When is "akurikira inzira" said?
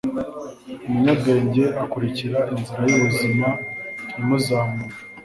1.83-2.81